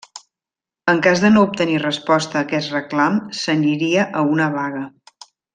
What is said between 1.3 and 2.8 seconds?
no obtenir resposta a aquest